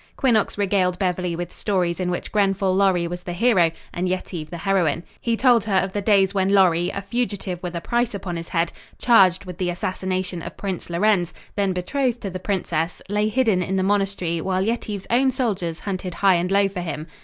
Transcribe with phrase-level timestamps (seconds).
[0.17, 4.57] Quinnox regaled Beverly with stories in which Grenfall Lorry was the hero and Yetive the
[4.57, 5.03] heroine.
[5.19, 8.49] He told her of the days when Lorry, a fugitive with a price upon his
[8.49, 13.61] head, charged with the assassination of Prince Lorenz, then betrothed to the princess, lay hidden
[13.61, 17.05] in the monastery while Yetive's own soldiers hunted high and low for him.